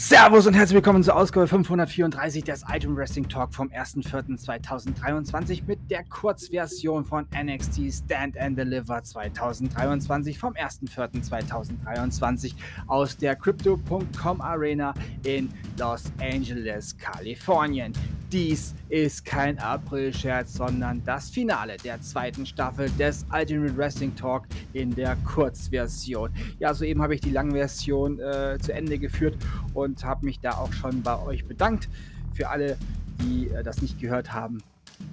Servus 0.00 0.46
und 0.46 0.54
herzlich 0.54 0.76
willkommen 0.76 1.02
zur 1.02 1.16
Ausgabe 1.16 1.48
534 1.48 2.44
des 2.44 2.62
Item 2.72 2.96
Wrestling 2.96 3.28
Talk 3.28 3.52
vom 3.52 3.68
1.4.2023 3.70 5.64
mit 5.66 5.80
der 5.90 6.04
Kurzversion 6.04 7.04
von 7.04 7.26
NXT 7.34 7.92
Stand 7.92 8.38
and 8.38 8.56
Deliver 8.56 9.02
2023 9.02 10.38
vom 10.38 10.54
1.4.2023 10.54 12.54
aus 12.86 13.16
der 13.16 13.34
Crypto.com 13.34 14.40
Arena 14.40 14.94
in 15.24 15.48
Los 15.76 16.04
Angeles, 16.20 16.96
Kalifornien. 16.96 17.92
Dies 18.30 18.74
ist 18.90 19.24
kein 19.24 19.58
April-Scherz, 19.58 20.52
sondern 20.52 21.02
das 21.04 21.30
Finale 21.30 21.78
der 21.82 21.98
zweiten 22.02 22.44
Staffel 22.44 22.90
des 22.98 23.24
Ultimate 23.32 23.74
Wrestling 23.74 24.14
Talk 24.16 24.46
in 24.74 24.94
der 24.94 25.16
Kurzversion. 25.24 26.30
Ja, 26.58 26.74
soeben 26.74 27.00
habe 27.00 27.14
ich 27.14 27.22
die 27.22 27.30
Langversion 27.30 28.20
äh, 28.20 28.58
zu 28.60 28.74
Ende 28.74 28.98
geführt 28.98 29.38
und 29.72 30.04
habe 30.04 30.26
mich 30.26 30.40
da 30.40 30.50
auch 30.50 30.74
schon 30.74 31.00
bei 31.02 31.18
euch 31.22 31.46
bedankt. 31.46 31.88
Für 32.34 32.50
alle, 32.50 32.76
die 33.22 33.48
äh, 33.48 33.62
das 33.62 33.80
nicht 33.80 33.98
gehört 33.98 34.30
haben, 34.34 34.58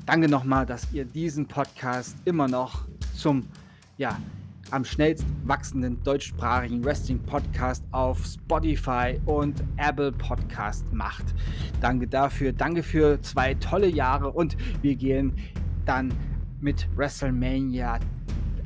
danke 0.06 0.28
nochmal, 0.28 0.66
dass 0.66 0.92
ihr 0.92 1.06
diesen 1.06 1.48
Podcast 1.48 2.18
immer 2.26 2.50
noch 2.50 2.86
zum 3.16 3.48
ja, 3.98 4.20
am 4.72 4.84
schnellst 4.84 5.26
wachsenden 5.44 6.02
deutschsprachigen 6.04 6.84
Wrestling-Podcast 6.84 7.84
auf 7.92 8.26
Spotify 8.26 9.20
und 9.26 9.64
Apple 9.78 10.12
Podcast 10.12 10.92
macht. 10.94 11.26
Danke 11.82 12.08
dafür, 12.08 12.52
danke 12.52 12.84
für 12.84 13.22
zwei 13.22 13.54
tolle 13.56 13.88
Jahre 13.88 14.32
und 14.32 14.58
wir 14.82 14.96
gehen 14.96 15.34
dann 15.86 16.14
mit 16.62 16.88
WrestleMania 16.96 18.00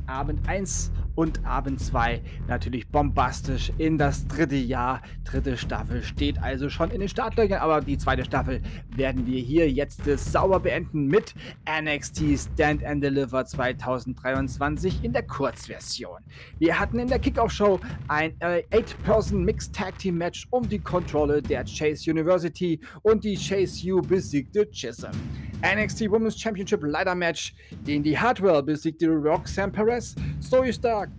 Abend 0.08 0.48
1 0.48 0.92
und 1.16 1.46
Abend 1.46 1.80
2 1.80 2.22
natürlich 2.48 2.88
bombastisch 2.88 3.72
in 3.78 3.98
das 3.98 4.28
dritte 4.28 4.56
Jahr. 4.56 5.02
Dritte 5.24 5.58
Staffel 5.58 6.04
steht 6.04 6.42
also 6.42 6.70
schon 6.70 6.92
in 6.92 7.00
den 7.00 7.10
Startlöchern, 7.10 7.60
aber 7.60 7.82
die 7.82 7.98
zweite 7.98 8.26
Staffel 8.26 8.62
werden 8.96 9.26
wir 9.26 9.40
hier 9.40 9.70
jetzt 9.70 10.04
sauber 10.06 10.60
beenden 10.60 11.08
mit 11.08 11.34
NXT 11.68 12.38
Stand 12.38 12.84
and 12.84 13.04
Deliver 13.04 13.46
2023 13.46 15.04
in 15.04 15.14
der 15.14 15.24
Kurzversion. 15.24 16.20
Wir 16.58 16.80
hatten 16.80 17.00
in 17.00 17.08
der 17.08 17.20
Kickoff-Show 17.20 17.80
ein 18.08 18.34
8-Person 18.40 19.48
äh, 19.48 20.32
um 20.52 20.68
die 20.68 20.80
Kontrolle 20.80 21.42
der 21.42 21.64
Chase 21.64 22.12
University 22.12 22.80
und 23.04 23.24
die 23.24 23.36
Chase 23.36 23.94
U 23.94 24.02
besiegte 24.02 24.70
Chisholm. 24.70 25.16
NXT 25.62 26.10
Women's 26.10 26.40
Championship 26.40 26.82
Leiter 26.84 27.16
Match, 27.16 27.54
in 27.86 28.02
die 28.02 28.18
Hardwell 28.18 28.64
besiegte 28.64 29.10
Roxanne 29.10 29.72
Perez, 29.72 30.16
Zoe 30.40 30.72
Stark, 30.72 31.10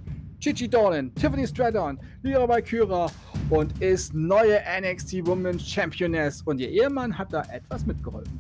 Chichi 0.41 0.67
Dolan, 0.67 1.15
Tiffany 1.15 1.47
Stratton, 1.47 1.99
Lyra 2.23 2.49
Valkyra 2.49 3.11
und 3.51 3.83
ist 3.83 4.15
neue 4.15 4.59
NXT 4.81 5.27
Women's 5.27 5.63
Championess. 5.63 6.41
Und 6.43 6.59
ihr 6.61 6.71
Ehemann 6.71 7.17
hat 7.17 7.35
da 7.35 7.43
etwas 7.53 7.85
mitgeholfen. 7.85 8.33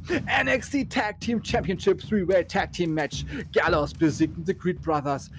NXT 0.42 0.88
Tag 0.88 1.20
Team 1.20 1.44
Championship 1.44 2.00
Three-Way 2.00 2.46
Tag 2.46 2.72
Team 2.72 2.94
Match, 2.94 3.26
Gallows 3.52 3.92
besiegten 3.92 4.46
The 4.46 4.54
Creed 4.54 4.80
Brothers 4.80 5.30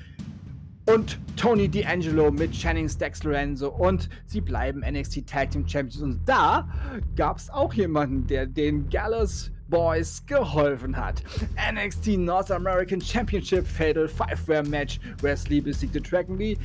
und 0.85 1.19
Tony 1.35 1.67
D'Angelo 1.67 2.29
mit 2.31 2.51
Channing 2.51 2.87
Stax 2.87 3.23
Lorenzo 3.23 3.69
und 3.69 4.09
sie 4.27 4.41
bleiben 4.41 4.81
NXT 4.81 5.25
Tag 5.25 5.49
Team 5.49 5.67
Champions. 5.67 6.01
Und 6.01 6.19
da 6.27 6.67
gab 7.15 7.37
es 7.37 7.49
auch 7.49 7.73
jemanden, 7.73 8.27
der 8.27 8.45
den 8.45 8.87
Gallows 8.89 9.51
Boys 9.71 10.23
geholfen 10.27 10.95
hat. 10.95 11.23
NXT 11.55 12.19
North 12.19 12.51
American 12.51 13.01
Championship 13.01 13.65
Fatal 13.65 14.07
Five-Way 14.07 14.63
Match. 14.69 14.99
Wesley 15.21 15.61
besiegte 15.61 15.99
Dragon 16.01 16.37
Lee, 16.37 16.57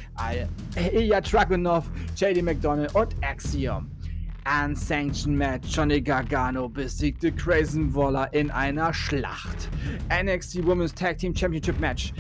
Ilya 0.77 1.21
Dragunov, 1.22 1.89
JD 2.17 2.43
McDonald 2.43 2.94
und 2.94 3.15
Axiom. 3.22 3.91
Unsanctioned 4.44 5.39
Match. 5.39 5.75
Johnny 5.75 6.00
Gargano 6.00 6.69
besiegte 6.69 7.33
Grayson 7.33 7.94
Waller 7.94 8.33
in 8.34 8.50
einer 8.50 8.93
Schlacht. 8.93 9.69
NXT 10.11 10.67
Women's 10.67 10.94
Tag 10.94 11.19
Team 11.19 11.34
Championship 11.34 11.81
Match. 11.81 12.12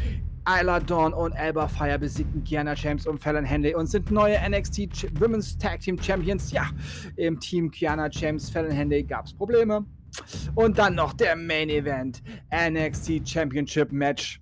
Isla 0.48 0.78
Dawn 0.78 1.12
und 1.12 1.36
Alba 1.36 1.66
Fire 1.66 1.98
besiegten 1.98 2.44
Kiana 2.44 2.74
James 2.74 3.06
und 3.06 3.18
Fallon 3.18 3.44
Henley 3.44 3.74
und 3.74 3.86
sind 3.86 4.12
neue 4.12 4.38
NXT 4.48 5.20
Women's 5.20 5.58
Tag 5.58 5.80
Team 5.80 6.00
Champions. 6.00 6.52
Ja, 6.52 6.70
im 7.16 7.40
Team 7.40 7.70
Kiana 7.70 8.08
James, 8.08 8.48
Fallon 8.50 8.70
Henley 8.70 9.02
gab 9.02 9.26
es 9.26 9.34
Probleme. 9.34 9.84
Und 10.54 10.78
dann 10.78 10.94
noch 10.94 11.12
der 11.12 11.36
Main 11.36 11.68
Event. 11.68 12.22
NXT 12.50 13.28
Championship 13.28 13.92
Match. 13.92 14.40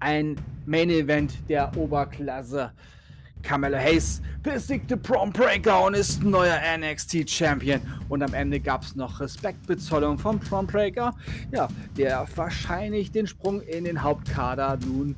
Ein 0.00 0.36
Main 0.66 0.90
Event 0.90 1.48
der 1.48 1.76
Oberklasse. 1.76 2.72
Carmelo 3.42 3.78
Hayes 3.78 4.20
besiegte 4.42 4.96
Prom 4.96 5.32
Breaker 5.32 5.84
und 5.84 5.94
ist 5.94 6.22
neuer 6.22 6.58
NXT 6.76 7.30
Champion. 7.30 7.80
Und 8.08 8.22
am 8.22 8.34
Ende 8.34 8.58
gab 8.58 8.82
es 8.82 8.96
noch 8.96 9.20
Respektbezollung 9.20 10.18
von 10.18 10.40
Prom 10.40 10.66
Breaker, 10.66 11.14
ja, 11.52 11.68
der 11.96 12.26
wahrscheinlich 12.34 13.12
den 13.12 13.26
Sprung 13.26 13.60
in 13.60 13.84
den 13.84 14.02
Hauptkader 14.02 14.78
nun 14.84 15.14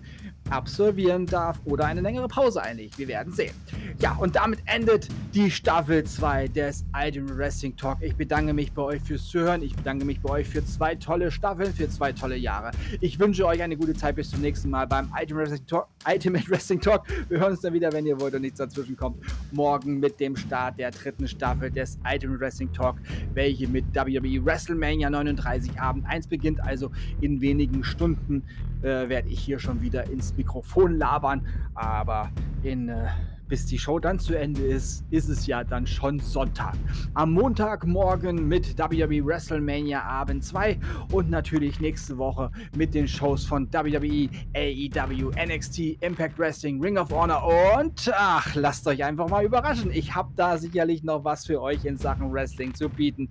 absolvieren 0.50 1.26
darf 1.26 1.60
oder 1.64 1.86
eine 1.86 2.00
längere 2.00 2.28
Pause 2.28 2.62
einlegt. 2.62 2.98
Wir 2.98 3.08
werden 3.08 3.32
sehen. 3.32 3.54
Ja, 4.00 4.14
und 4.16 4.36
damit 4.36 4.60
endet 4.66 5.08
die 5.34 5.50
Staffel 5.50 6.04
2 6.04 6.48
des 6.48 6.84
Ultimate 6.94 7.36
Wrestling 7.36 7.76
Talk. 7.76 7.98
Ich 8.00 8.14
bedanke 8.16 8.52
mich 8.52 8.72
bei 8.72 8.82
euch 8.82 9.02
fürs 9.02 9.26
Zuhören. 9.28 9.62
Ich 9.62 9.74
bedanke 9.74 10.04
mich 10.04 10.20
bei 10.20 10.30
euch 10.30 10.48
für 10.48 10.64
zwei 10.64 10.94
tolle 10.94 11.30
Staffeln, 11.30 11.72
für 11.72 11.88
zwei 11.88 12.12
tolle 12.12 12.36
Jahre. 12.36 12.70
Ich 13.00 13.18
wünsche 13.18 13.46
euch 13.46 13.62
eine 13.62 13.76
gute 13.76 13.94
Zeit 13.94 14.16
bis 14.16 14.30
zum 14.30 14.40
nächsten 14.40 14.70
Mal 14.70 14.86
beim 14.86 15.10
Ultimate 15.18 15.50
Wrestling 15.50 15.66
Talk. 15.66 15.88
Ultimate 16.06 16.48
Wrestling 16.48 16.80
Talk. 16.80 17.04
Wir 17.28 17.40
hören 17.40 17.52
uns 17.52 17.60
dann 17.60 17.72
wieder, 17.72 17.92
wenn 17.92 18.06
ihr 18.06 18.20
wollt 18.20 18.34
und 18.34 18.42
nichts 18.42 18.58
dazwischen 18.58 18.96
kommt. 18.96 19.18
Morgen 19.52 20.00
mit 20.00 20.18
dem 20.20 20.36
Start 20.36 20.78
der 20.78 20.90
dritten 20.90 21.28
Staffel 21.28 21.70
des 21.70 21.98
Ultimate 22.10 22.40
Wrestling 22.40 22.72
Talk, 22.72 22.96
welche 23.34 23.68
mit 23.68 23.84
WWE 23.94 24.44
WrestleMania 24.44 25.10
39 25.10 25.80
Abend 25.80 26.06
1 26.06 26.28
beginnt. 26.28 26.60
Also 26.62 26.90
in 27.20 27.40
wenigen 27.40 27.84
Stunden 27.84 28.42
äh, 28.82 29.08
werde 29.08 29.28
ich 29.28 29.40
hier 29.40 29.58
schon 29.58 29.80
wieder 29.82 30.08
ins 30.10 30.32
Mikrofon 30.38 30.96
labern. 30.96 31.46
Aber 31.74 32.30
in, 32.62 32.88
äh, 32.88 33.08
bis 33.48 33.66
die 33.66 33.78
Show 33.78 33.98
dann 33.98 34.18
zu 34.18 34.38
Ende 34.38 34.62
ist, 34.62 35.04
ist 35.10 35.28
es 35.28 35.46
ja 35.46 35.64
dann 35.64 35.86
schon 35.86 36.20
Sonntag. 36.20 36.74
Am 37.14 37.32
Montagmorgen 37.32 38.46
mit 38.46 38.78
WWE 38.78 39.24
WrestleMania 39.24 40.02
Abend 40.02 40.44
2 40.44 40.78
und 41.12 41.30
natürlich 41.30 41.80
nächste 41.80 42.18
Woche 42.18 42.50
mit 42.76 42.94
den 42.94 43.08
Shows 43.08 43.44
von 43.44 43.72
WWE, 43.72 44.28
AEW, 44.54 45.30
NXT, 45.30 46.02
Impact 46.02 46.38
Wrestling, 46.38 46.80
Ring 46.82 46.98
of 46.98 47.10
Honor 47.10 47.78
und 47.78 48.10
ach, 48.14 48.54
lasst 48.54 48.86
euch 48.86 49.02
einfach 49.02 49.28
mal 49.28 49.44
überraschen. 49.44 49.90
Ich 49.92 50.14
habe 50.14 50.30
da 50.36 50.58
sicherlich 50.58 51.02
noch 51.02 51.24
was 51.24 51.46
für 51.46 51.60
euch 51.60 51.84
in 51.84 51.96
Sachen 51.96 52.32
Wrestling 52.32 52.74
zu 52.74 52.88
bieten, 52.88 53.28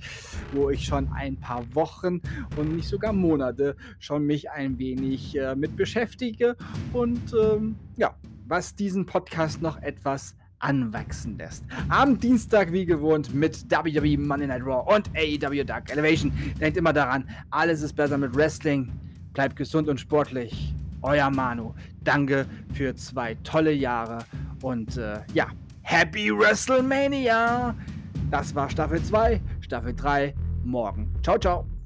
wo 0.53 0.69
ich 0.69 0.85
schon 0.85 1.07
ein 1.13 1.37
paar 1.37 1.63
Wochen 1.75 2.21
und 2.57 2.75
nicht 2.75 2.87
sogar 2.87 3.13
Monate 3.13 3.75
schon 3.99 4.25
mich 4.25 4.49
ein 4.49 4.77
wenig 4.79 5.37
äh, 5.37 5.55
mit 5.55 5.75
beschäftige 5.75 6.55
und 6.93 7.33
ähm, 7.33 7.75
ja, 7.95 8.15
was 8.47 8.75
diesen 8.75 9.05
Podcast 9.05 9.61
noch 9.61 9.81
etwas 9.81 10.35
anwachsen 10.59 11.37
lässt. 11.37 11.63
Am 11.89 12.19
Dienstag 12.19 12.71
wie 12.71 12.85
gewohnt 12.85 13.33
mit 13.33 13.65
WWE 13.69 14.17
Monday 14.17 14.47
Night 14.47 14.63
Raw 14.63 14.93
und 14.93 15.09
AEW 15.15 15.63
Dark 15.63 15.91
Elevation. 15.91 16.31
Denkt 16.59 16.77
immer 16.77 16.93
daran, 16.93 17.29
alles 17.51 17.81
ist 17.81 17.93
besser 17.93 18.17
mit 18.17 18.35
Wrestling. 18.35 18.91
Bleibt 19.33 19.55
gesund 19.55 19.87
und 19.87 19.99
sportlich. 19.99 20.73
Euer 21.03 21.29
Manu. 21.29 21.73
Danke 22.03 22.47
für 22.73 22.95
zwei 22.95 23.35
tolle 23.43 23.71
Jahre 23.71 24.19
und 24.61 24.97
äh, 24.97 25.19
ja, 25.33 25.47
Happy 25.83 26.31
WrestleMania! 26.31 27.75
Das 28.29 28.53
war 28.55 28.69
Staffel 28.69 29.01
2, 29.01 29.39
Staffel 29.61 29.93
3 29.95 30.33
morgen. 30.65 31.07
Ciao, 31.23 31.37
ciao. 31.37 31.76